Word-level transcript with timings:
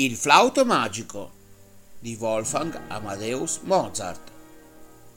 Il 0.00 0.14
flauto 0.14 0.64
magico 0.64 1.32
di 1.98 2.14
Wolfgang 2.20 2.82
Amadeus 2.86 3.58
Mozart, 3.62 4.30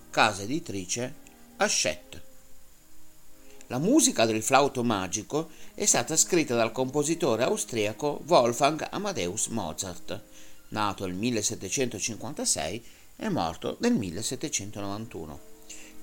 casa 0.09 0.41
editrice 0.41 1.13
Hachette. 1.57 2.21
La 3.67 3.77
musica 3.77 4.25
del 4.25 4.41
flauto 4.41 4.83
magico 4.83 5.51
è 5.75 5.85
stata 5.85 6.17
scritta 6.17 6.55
dal 6.55 6.71
compositore 6.71 7.43
austriaco 7.43 8.23
Wolfgang 8.25 8.87
Amadeus 8.89 9.49
Mozart, 9.49 10.19
nato 10.69 11.05
nel 11.05 11.13
1756 11.13 12.85
e 13.17 13.29
morto 13.29 13.77
nel 13.81 13.93
1791. 13.93 15.39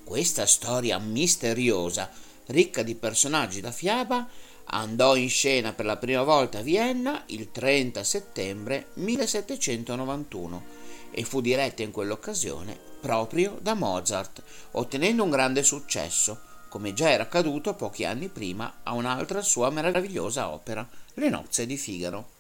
Questa 0.05 0.47
storia 0.47 1.01
misteriosa, 1.01 2.09
ricca 2.47 2.85
di 2.85 2.95
personaggi 2.95 3.61
da 3.61 3.73
fiaba, 3.73 4.29
andò 4.71 5.17
in 5.17 5.29
scena 5.29 5.73
per 5.73 5.87
la 5.87 5.97
prima 5.97 6.23
volta 6.23 6.59
a 6.59 6.63
Vienna 6.63 7.23
il 7.27 7.51
30 7.51 8.05
settembre 8.05 8.89
1791 8.95 10.77
e 11.11 11.25
fu 11.25 11.41
diretta 11.41 11.83
in 11.83 11.91
quell'occasione 11.91 12.79
proprio 13.01 13.59
da 13.61 13.75
Mozart, 13.75 14.43
ottenendo 14.73 15.23
un 15.23 15.31
grande 15.31 15.63
successo, 15.63 16.41
come 16.69 16.93
già 16.93 17.11
era 17.11 17.23
accaduto 17.23 17.75
pochi 17.75 18.05
anni 18.05 18.29
prima 18.29 18.81
a 18.83 18.93
un'altra 18.93 19.41
sua 19.41 19.71
meravigliosa 19.71 20.51
opera, 20.51 20.87
Le 21.15 21.29
nozze 21.29 21.67
di 21.67 21.77
Figaro. 21.77 22.37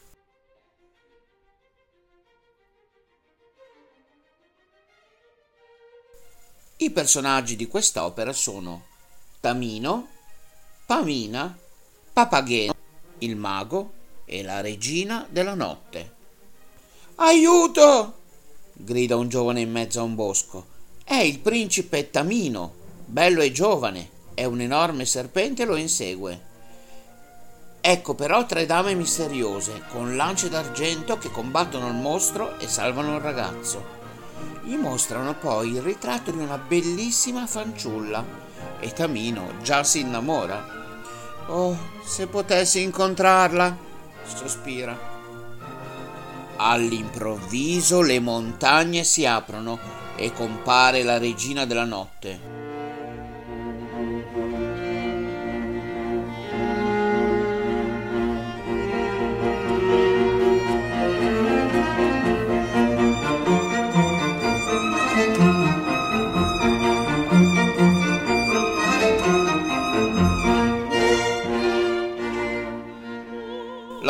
I 6.80 6.90
personaggi 6.90 7.56
di 7.56 7.66
quest'opera 7.66 8.32
sono 8.32 8.84
Tamino, 9.40 10.08
Pamina, 10.86 11.58
Papageno, 12.18 12.74
il 13.18 13.36
mago 13.36 13.92
e 14.24 14.42
la 14.42 14.60
regina 14.60 15.24
della 15.30 15.54
notte. 15.54 16.14
Aiuto! 17.14 18.14
grida 18.72 19.14
un 19.14 19.28
giovane 19.28 19.60
in 19.60 19.70
mezzo 19.70 20.00
a 20.00 20.02
un 20.02 20.16
bosco. 20.16 20.66
È 21.04 21.14
il 21.14 21.38
principe 21.38 22.10
Tamino, 22.10 22.72
bello 23.04 23.40
e 23.40 23.52
giovane, 23.52 24.10
e 24.34 24.44
un 24.46 24.60
enorme 24.60 25.04
serpente 25.04 25.64
lo 25.64 25.76
insegue. 25.76 26.40
Ecco 27.80 28.16
però 28.16 28.46
tre 28.46 28.66
dame 28.66 28.94
misteriose 28.94 29.84
con 29.88 30.16
lance 30.16 30.48
d'argento 30.48 31.18
che 31.18 31.30
combattono 31.30 31.86
il 31.86 31.94
mostro 31.94 32.58
e 32.58 32.66
salvano 32.66 33.14
il 33.14 33.20
ragazzo. 33.20 33.84
Gli 34.64 34.74
mostrano 34.74 35.36
poi 35.36 35.68
il 35.68 35.82
ritratto 35.82 36.32
di 36.32 36.38
una 36.38 36.58
bellissima 36.58 37.46
fanciulla 37.46 38.24
e 38.80 38.92
Tamino 38.92 39.52
già 39.62 39.84
si 39.84 40.00
innamora 40.00 40.77
Oh, 41.50 41.74
se 42.04 42.26
potessi 42.26 42.82
incontrarla, 42.82 43.74
sospira. 44.24 44.94
All'improvviso 46.56 48.02
le 48.02 48.20
montagne 48.20 49.02
si 49.02 49.24
aprono 49.24 49.78
e 50.16 50.30
compare 50.34 51.02
la 51.02 51.16
regina 51.16 51.64
della 51.64 51.84
notte. 51.84 52.57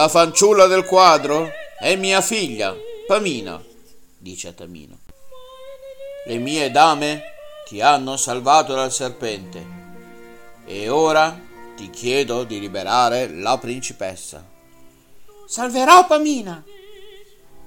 La 0.08 0.14
fanciulla 0.24 0.66
del 0.66 0.86
quadro 0.86 1.50
è 1.78 1.94
mia 1.94 2.22
figlia, 2.22 2.74
Pamina, 3.06 3.62
dice 4.16 4.48
a 4.48 4.52
Tamino. 4.52 5.00
Le 6.24 6.38
mie 6.38 6.70
dame 6.70 7.24
ti 7.66 7.82
hanno 7.82 8.16
salvato 8.16 8.74
dal 8.74 8.90
serpente 8.90 9.66
e 10.64 10.88
ora 10.88 11.38
ti 11.76 11.90
chiedo 11.90 12.44
di 12.44 12.58
liberare 12.58 13.28
la 13.30 13.58
principessa. 13.58 14.42
Salverò 15.46 16.06
Pamina, 16.06 16.64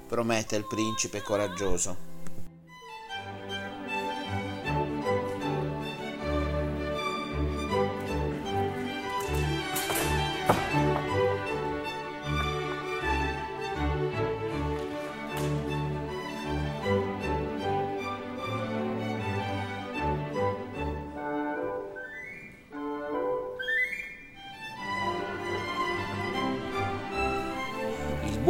promette 0.07 0.55
il 0.55 0.65
principe 0.65 1.21
coraggioso. 1.21 2.10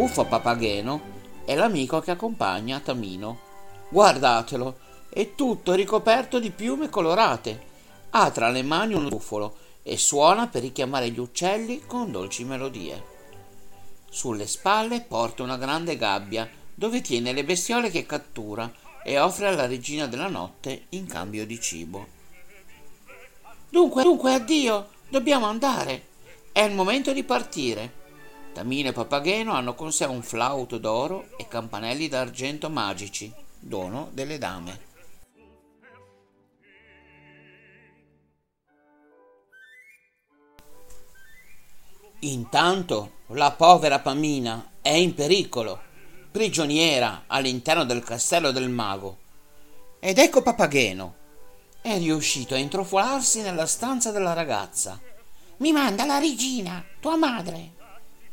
Buffo 0.01 0.25
papageno 0.25 0.99
è 1.45 1.53
l'amico 1.53 1.99
che 1.99 2.09
accompagna 2.09 2.79
Tamino. 2.79 3.37
Guardatelo, 3.89 4.79
è 5.07 5.35
tutto 5.35 5.73
ricoperto 5.73 6.39
di 6.39 6.49
piume 6.49 6.89
colorate. 6.89 7.67
Ha 8.09 8.31
tra 8.31 8.49
le 8.49 8.63
mani 8.63 8.95
un 8.95 9.07
buffolo 9.07 9.55
e 9.83 9.99
suona 9.99 10.47
per 10.47 10.63
richiamare 10.63 11.11
gli 11.11 11.19
uccelli 11.19 11.83
con 11.85 12.11
dolci 12.11 12.43
melodie. 12.45 13.03
Sulle 14.09 14.47
spalle 14.47 15.01
porta 15.01 15.43
una 15.43 15.57
grande 15.57 15.95
gabbia 15.97 16.49
dove 16.73 17.01
tiene 17.01 17.31
le 17.31 17.43
bestiole 17.43 17.91
che 17.91 18.07
cattura 18.07 18.73
e 19.03 19.19
offre 19.19 19.49
alla 19.49 19.67
regina 19.67 20.07
della 20.07 20.29
notte 20.29 20.85
in 20.89 21.05
cambio 21.05 21.45
di 21.45 21.59
cibo. 21.61 22.07
Dunque, 23.69 24.01
dunque, 24.01 24.33
addio, 24.33 24.87
dobbiamo 25.09 25.45
andare. 25.45 26.07
È 26.51 26.61
il 26.61 26.73
momento 26.73 27.13
di 27.13 27.23
partire. 27.23 27.99
Tamino 28.53 28.89
e 28.89 28.91
Papageno 28.91 29.53
hanno 29.53 29.75
con 29.75 29.93
sé 29.93 30.03
un 30.05 30.21
flauto 30.21 30.77
d'oro 30.77 31.29
e 31.37 31.47
campanelli 31.47 32.09
d'argento 32.09 32.69
magici, 32.69 33.33
dono 33.57 34.09
delle 34.11 34.37
dame. 34.37 34.89
Intanto 42.19 43.11
la 43.27 43.51
povera 43.51 43.99
Pamina 43.99 44.73
è 44.81 44.91
in 44.91 45.13
pericolo, 45.15 45.81
prigioniera 46.29 47.23
all'interno 47.27 47.85
del 47.85 48.03
castello 48.03 48.51
del 48.51 48.69
mago. 48.69 49.17
Ed 49.99 50.17
ecco 50.17 50.41
Papageno. 50.41 51.15
È 51.81 51.97
riuscito 51.97 52.53
a 52.53 52.57
intrufolarsi 52.57 53.41
nella 53.41 53.65
stanza 53.65 54.11
della 54.11 54.33
ragazza. 54.33 54.99
Mi 55.57 55.71
manda 55.71 56.05
la 56.05 56.19
regina, 56.19 56.83
tua 56.99 57.15
madre 57.15 57.79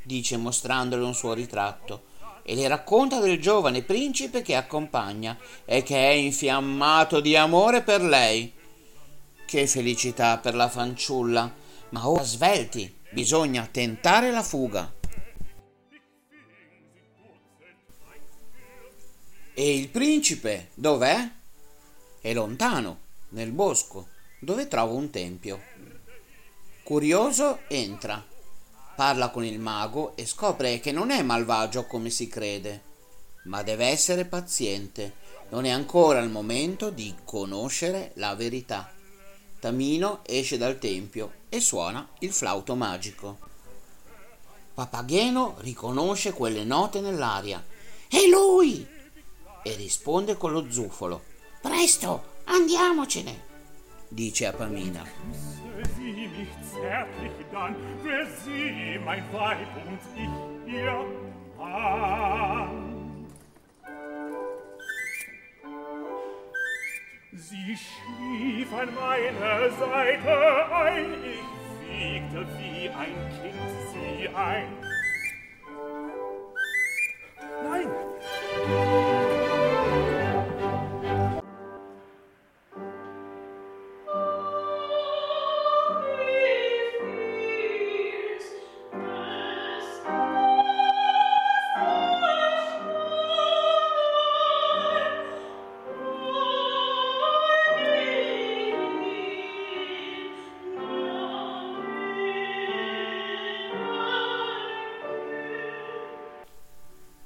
dice 0.09 0.39
mostrandole 0.39 1.05
un 1.05 1.15
suo 1.15 1.35
ritratto, 1.35 2.05
e 2.43 2.55
le 2.55 2.67
racconta 2.67 3.21
del 3.21 3.39
giovane 3.39 3.83
principe 3.83 4.41
che 4.41 4.57
accompagna 4.57 5.39
e 5.67 5.83
che 5.83 5.97
è 5.97 6.13
infiammato 6.13 7.21
di 7.21 7.37
amore 7.37 7.83
per 7.83 8.01
lei. 8.01 8.51
Che 9.45 9.67
felicità 9.67 10.39
per 10.39 10.55
la 10.55 10.71
fanciulla, 10.71 11.53
ma 11.91 12.09
ora 12.09 12.23
svelti, 12.23 12.93
bisogna 13.11 13.69
tentare 13.71 14.31
la 14.31 14.43
fuga. 14.43 14.91
E 19.53 19.77
il 19.77 19.89
principe 19.89 20.71
dov'è? 20.73 21.31
È 22.21 22.33
lontano, 22.33 23.01
nel 23.31 23.51
bosco, 23.51 24.09
dove 24.41 24.69
trova 24.69 24.95
un 24.95 25.11
tempio. 25.11 25.61
Curioso 26.83 27.61
entra 27.69 28.25
Parla 28.99 29.29
con 29.29 29.45
il 29.45 29.61
mago 29.61 30.17
e 30.17 30.27
scopre 30.27 30.81
che 30.81 30.91
non 30.91 31.13
è 31.13 31.23
malvagio 31.23 31.87
come 31.87 32.11
si 32.11 32.27
crede, 32.27 32.83
ma 33.45 33.63
deve 33.63 33.87
essere 33.87 34.25
paziente. 34.25 35.15
Non 35.51 35.67
è 35.67 35.69
ancora 35.69 36.19
il 36.19 36.29
momento 36.29 36.91
di 36.91 37.15
conoscere 37.25 38.11
la 38.15 38.35
verità. 38.35 38.93
Tamino 39.61 40.23
esce 40.25 40.59
dal 40.59 40.81
tempio 40.81 41.33
e 41.49 41.61
suona 41.61 42.09
il 42.19 42.33
flauto 42.33 42.75
magico. 42.75 43.39
Papageno 44.75 45.55
riconosce 45.59 46.33
quelle 46.33 46.65
note 46.65 47.01
nell'aria. 47.01 47.65
È 48.09 48.27
lui! 48.27 48.85
E 49.63 49.75
risponde 49.77 50.37
con 50.37 50.51
lo 50.51 50.73
zufolo. 50.73 51.23
Presto, 51.63 52.41
andiamocene! 52.47 53.45
dice 54.09 54.47
a 54.47 54.53
Pamina. 54.53 55.58
sich 56.49 56.73
zärtlich 56.73 57.33
dann, 57.53 57.75
für 58.03 58.27
sie, 58.45 58.99
mein 59.05 59.23
Weib 59.33 59.69
und 59.87 60.01
ich, 60.17 60.75
ihr 60.75 61.05
Mann. 61.57 63.27
Sie 67.33 67.77
schlief 67.77 68.73
an 68.73 68.95
meiner 68.95 69.71
Seite 69.71 70.75
ein, 70.75 71.07
ich 71.25 71.85
wiegte 71.89 72.47
wie 72.59 72.89
ein 72.89 73.15
Kind 73.41 73.55
sie 73.93 74.29
ein, 74.29 74.69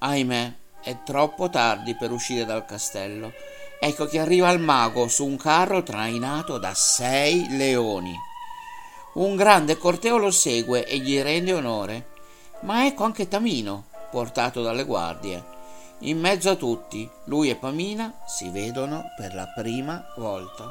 ahimè, 0.02 0.54
è 0.82 1.02
troppo 1.04 1.48
tardi 1.48 1.94
per 1.94 2.10
uscire 2.10 2.44
dal 2.44 2.64
castello. 2.64 3.32
Ecco 3.80 4.06
che 4.06 4.18
arriva 4.18 4.50
il 4.50 4.60
mago 4.60 5.08
su 5.08 5.24
un 5.24 5.36
carro 5.36 5.82
trainato 5.82 6.58
da 6.58 6.74
sei 6.74 7.46
leoni. 7.56 8.14
Un 9.14 9.36
grande 9.36 9.76
corteo 9.76 10.18
lo 10.18 10.30
segue 10.30 10.86
e 10.86 10.98
gli 10.98 11.20
rende 11.20 11.52
onore, 11.52 12.08
ma 12.60 12.86
ecco 12.86 13.04
anche 13.04 13.28
Tamino, 13.28 13.86
portato 14.10 14.62
dalle 14.62 14.84
guardie. 14.84 15.50
In 16.00 16.18
mezzo 16.18 16.50
a 16.50 16.56
tutti, 16.56 17.08
lui 17.24 17.50
e 17.50 17.56
Pamina 17.56 18.12
si 18.26 18.50
vedono 18.50 19.04
per 19.16 19.34
la 19.34 19.46
prima 19.46 20.04
volta. 20.16 20.68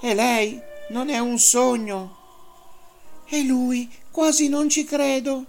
E 0.00 0.14
lei 0.14 0.60
non 0.88 1.10
è 1.10 1.18
un 1.18 1.38
sogno. 1.38 2.16
E 3.26 3.44
lui 3.44 3.88
quasi 4.10 4.48
non 4.48 4.68
ci 4.68 4.84
credo. 4.84 5.44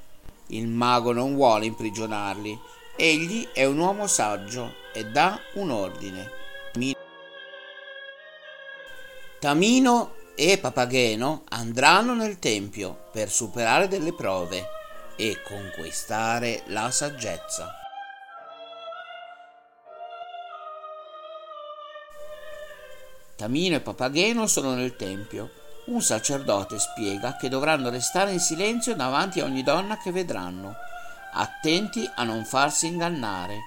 Il 0.51 0.67
mago 0.67 1.11
non 1.13 1.35
vuole 1.35 1.65
imprigionarli. 1.65 2.59
Egli 2.95 3.47
è 3.53 3.65
un 3.65 3.79
uomo 3.79 4.07
saggio 4.07 4.75
e 4.93 5.05
dà 5.05 5.39
un 5.53 5.71
ordine. 5.71 6.29
Tamino 9.39 10.13
e 10.35 10.57
Papageno 10.57 11.43
andranno 11.49 12.13
nel 12.13 12.37
tempio 12.37 13.09
per 13.11 13.29
superare 13.29 13.87
delle 13.87 14.13
prove 14.13 14.63
e 15.15 15.41
conquistare 15.41 16.63
la 16.67 16.91
saggezza. 16.91 17.75
Tamino 23.35 23.75
e 23.77 23.81
Papageno 23.81 24.47
sono 24.47 24.73
nel 24.73 24.95
tempio. 24.95 25.60
Un 25.83 26.01
sacerdote 26.01 26.77
spiega 26.77 27.35
che 27.37 27.49
dovranno 27.49 27.89
restare 27.89 28.31
in 28.31 28.39
silenzio 28.39 28.95
davanti 28.95 29.39
a 29.39 29.45
ogni 29.45 29.63
donna 29.63 29.97
che 29.97 30.11
vedranno, 30.11 30.75
attenti 31.33 32.07
a 32.15 32.23
non 32.23 32.45
farsi 32.45 32.85
ingannare. 32.85 33.57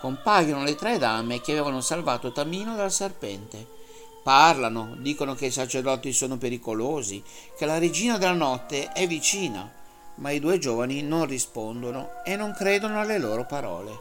Compaiono 0.00 0.62
le 0.62 0.74
tre 0.74 0.96
dame 0.96 1.40
che 1.42 1.52
avevano 1.52 1.82
salvato 1.82 2.32
Tamino 2.32 2.76
dal 2.76 2.90
serpente. 2.90 3.74
Parlano, 4.22 4.94
dicono 4.98 5.34
che 5.34 5.46
i 5.46 5.50
sacerdoti 5.50 6.12
sono 6.12 6.38
pericolosi, 6.38 7.22
che 7.56 7.66
la 7.66 7.78
regina 7.78 8.16
della 8.16 8.32
notte 8.32 8.90
è 8.92 9.06
vicina, 9.06 9.70
ma 10.16 10.30
i 10.30 10.40
due 10.40 10.58
giovani 10.58 11.02
non 11.02 11.26
rispondono 11.26 12.24
e 12.24 12.36
non 12.36 12.54
credono 12.54 13.00
alle 13.00 13.18
loro 13.18 13.44
parole. 13.44 13.92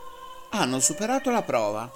Hanno 0.51 0.79
superato 0.79 1.29
la 1.29 1.41
prova. 1.41 1.91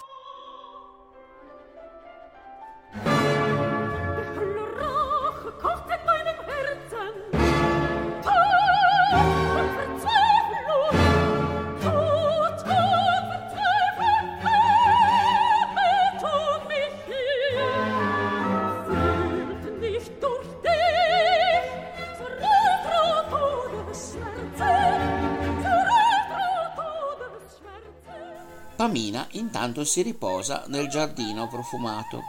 Pamina 28.90 29.28
intanto 29.34 29.84
si 29.84 30.02
riposa 30.02 30.64
nel 30.66 30.88
giardino 30.88 31.48
profumato, 31.48 32.24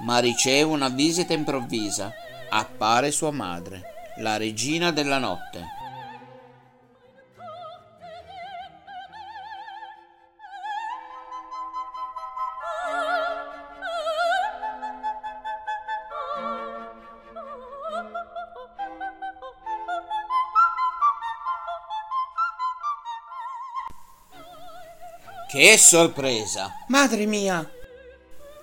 ma 0.00 0.18
riceve 0.18 0.70
una 0.70 0.90
visita 0.90 1.32
improvvisa. 1.32 2.12
Appare 2.50 3.10
sua 3.10 3.30
madre, 3.30 3.80
la 4.18 4.36
regina 4.36 4.92
della 4.92 5.16
notte. 5.16 5.64
Che 25.52 25.76
sorpresa! 25.76 26.72
Madre 26.86 27.26
mia! 27.26 27.70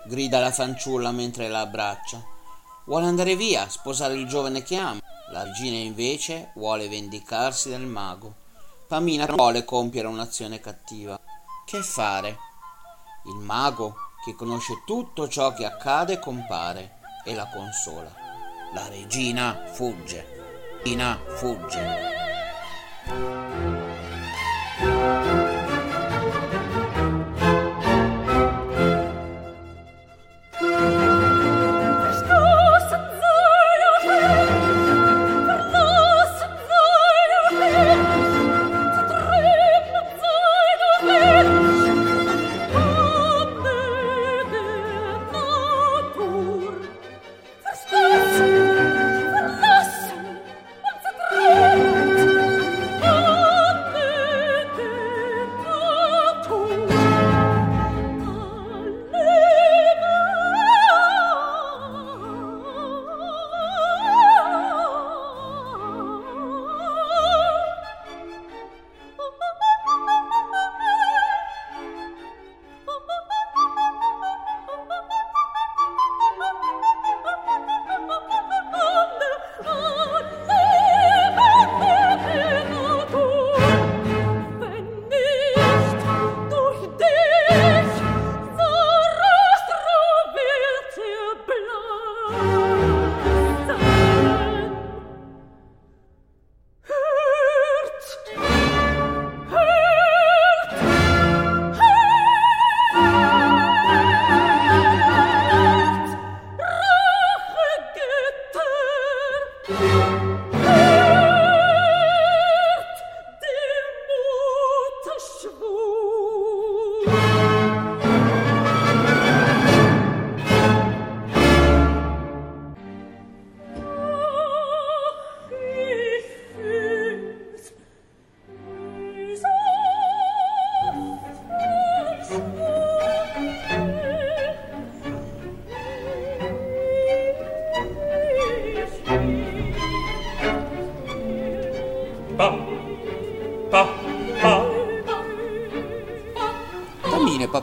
grida 0.08 0.40
la 0.40 0.52
fanciulla 0.52 1.12
mentre 1.12 1.48
la 1.48 1.60
abbraccia. 1.60 2.20
Vuole 2.86 3.06
andare 3.06 3.36
via, 3.36 3.70
sposare 3.70 4.16
il 4.16 4.26
giovane 4.26 4.64
che 4.64 4.76
ama. 4.76 5.00
La 5.32 5.44
regina 5.44 5.78
invece 5.78 6.50
vuole 6.56 6.90
vendicarsi 6.90 7.70
del 7.70 7.86
mago. 7.86 8.34
Pamina 8.88 9.28
vuole 9.28 9.66
compiere 9.66 10.08
un'azione 10.08 10.60
cattiva. 10.60 11.20
Che 11.64 11.84
fare? 11.84 12.40
Il 13.26 13.36
mago, 13.36 13.94
che 14.26 14.34
conosce 14.34 14.82
tutto 14.84 15.28
ciò 15.28 15.54
che 15.54 15.66
accade, 15.66 16.18
compare 16.18 17.02
e 17.24 17.36
la 17.36 17.48
consola. 17.50 18.12
La 18.74 18.88
regina 18.88 19.66
fugge. 19.74 20.26
Regina 20.82 21.20
fugge. 21.36 22.18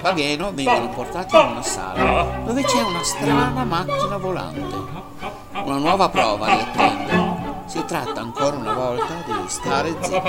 Papageno 0.07 0.53
vengono 0.55 0.89
portati 0.91 1.35
in 1.35 1.47
una 1.51 1.63
sala 1.63 2.43
dove 2.45 2.63
c'è 2.63 2.81
una 2.81 3.03
strana 3.03 3.65
macchina 3.65 4.17
volante. 4.19 4.77
Una 5.65 5.79
nuova 5.79 6.09
prova 6.09 6.47
li 6.47 6.61
attende. 6.61 7.65
Si 7.67 7.85
tratta 7.85 8.21
ancora 8.21 8.55
una 8.55 8.73
volta 8.73 9.15
di 9.27 9.33
stare 9.49 9.97
zitti. 10.01 10.21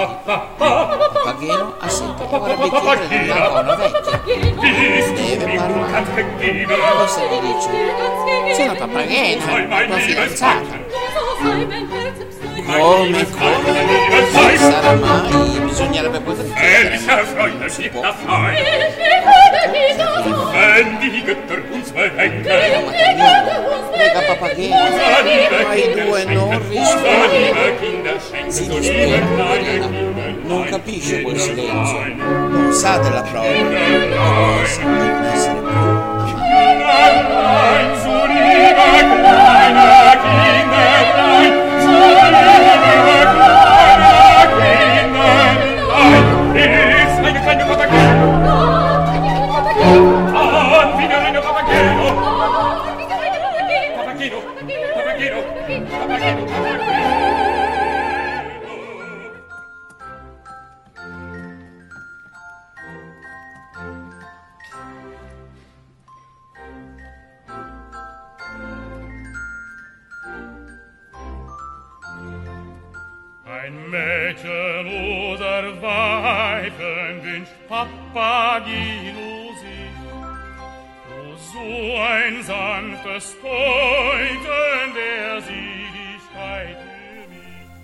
Papageno 0.58 1.76
assente 1.78 2.24
e 2.24 2.28
vorrebbe 2.28 2.70
chiedere 2.72 3.08
dell'acqua 3.08 3.60
a 3.60 3.62
una 3.62 3.76
vecchia. 3.76 4.18
Deve 4.26 5.56
parlare. 5.58 6.66
Questa 6.98 7.22
gli 7.22 7.40
dice, 7.40 7.70
sono 8.56 8.74
papageno, 8.74 9.46
tua 9.86 9.98
fidanzata. 9.98 10.86
Come, 12.68 13.26
come? 13.30 14.58
Sarà 14.58 14.94
mai? 14.96 15.60
Bisognerebbe 15.62 16.20
ma 16.20 17.48
non 17.58 17.70
si 17.70 17.88
può. 17.90 18.02
Götter 21.24 21.64
uns 21.72 21.92
papageno, 24.28 24.76
ma 25.64 25.74
i 25.74 25.94
due 25.94 26.24
non 26.26 26.70
rispondono. 26.70 28.50
Si 28.50 28.68
poverina, 28.68 29.88
non 30.44 30.64
capisce 30.66 31.22
quel 31.22 31.40
silenzio, 31.40 32.16
non 32.16 32.74
sa 32.74 32.98
della 32.98 33.22
prova, 33.22 33.48
di 33.48 33.62
non 33.62 35.26
essere 35.34 35.57
Ein 73.68 73.90
Mädchen 73.90 74.88
oder 75.34 75.82
Weifen 75.82 77.22
wünscht 77.22 77.52
Papagino 77.68 79.52
sich, 79.60 79.98
O 81.12 81.36
so 81.36 81.98
ein 82.00 82.42
sanftes 82.44 83.36
Deuten 83.42 84.94
der 84.94 85.42
mich. 85.42 86.78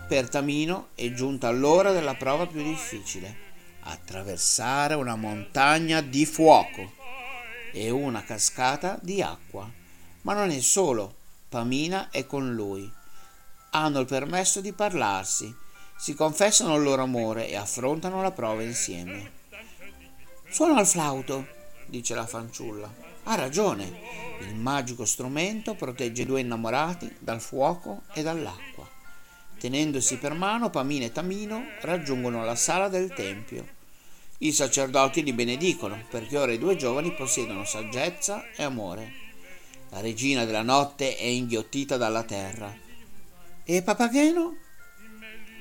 Per 0.08 0.30
Tamino 0.30 0.88
è 0.96 1.12
giunta 1.12 1.52
l'ora 1.52 1.92
della 1.92 2.16
prova 2.16 2.48
più 2.48 2.64
difficile, 2.64 3.36
attraversare 3.82 4.94
una 4.94 5.18
montagna 5.18 6.00
di 6.00 6.26
fuoco 6.26 6.94
e 7.74 7.90
una 7.90 8.24
cascata 8.24 8.98
di 9.02 9.22
acqua. 9.22 9.70
Ma 10.22 10.34
non 10.34 10.50
è 10.50 10.62
solo, 10.62 11.14
Pamina 11.50 12.10
è 12.10 12.26
con 12.26 12.54
lui. 12.54 12.90
Hanno 13.72 14.00
il 14.00 14.06
permesso 14.06 14.62
di 14.62 14.72
parlarsi, 14.72 15.54
si 15.98 16.14
confessano 16.14 16.76
il 16.76 16.84
loro 16.84 17.04
amore 17.04 17.48
e 17.48 17.56
affrontano 17.56 18.22
la 18.22 18.32
prova 18.32 18.62
insieme. 18.62 19.32
Suona 20.50 20.82
il 20.82 20.88
flauto, 20.88 21.48
dice 21.88 22.14
la 22.16 22.28
fanciulla. 22.28 22.92
Ha 23.24 23.36
ragione, 23.36 23.92
il 24.42 24.56
magico 24.56 25.06
strumento 25.06 25.76
protegge 25.76 26.24
i 26.24 26.26
due 26.26 26.42
innamorati 26.42 27.16
dal 27.20 27.40
fuoco 27.40 28.02
e 28.14 28.22
dall'acqua. 28.22 28.88
Tenendosi 29.58 30.18
per 30.18 30.34
mano, 30.34 30.70
Pamina 30.70 31.06
e 31.06 31.12
Tamino 31.12 31.64
raggiungono 31.82 32.44
la 32.44 32.56
sala 32.56 32.90
del 32.90 33.14
tempio. 33.14 33.66
I 34.40 34.52
sacerdoti 34.52 35.24
li 35.24 35.32
benedicono 35.32 36.04
perché 36.10 36.38
ora 36.38 36.52
i 36.52 36.60
due 36.60 36.76
giovani 36.76 37.14
possiedono 37.14 37.64
saggezza 37.64 38.52
e 38.58 38.64
amore. 38.64 39.14
La 39.90 40.02
regina 40.02 40.44
della 40.44 40.64
notte 40.64 41.16
è 41.16 41.24
inghiottita 41.24 41.96
dalla 41.96 42.24
terra. 42.24 42.76
E 43.64 43.82
Papageno? 43.82 44.58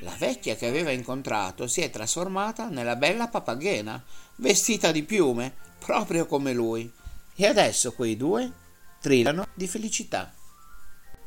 La 0.02 0.14
vecchia 0.18 0.56
che 0.56 0.66
aveva 0.66 0.90
incontrato 0.90 1.68
si 1.68 1.80
è 1.80 1.88
trasformata 1.88 2.68
nella 2.68 2.96
bella 2.96 3.28
papaghena, 3.28 4.02
vestita 4.36 4.90
di 4.90 5.04
piume, 5.04 5.54
proprio 5.78 6.26
come 6.26 6.52
lui. 6.52 6.90
E 7.36 7.46
adesso 7.46 7.92
quei 7.92 8.16
due 8.16 8.50
trillano 9.00 9.46
di 9.54 9.68
felicità. 9.68 10.32